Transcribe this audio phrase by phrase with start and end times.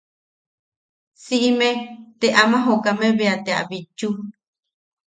[1.23, 1.69] Siʼime
[2.19, 4.09] te ama jokame bea te a bitchu.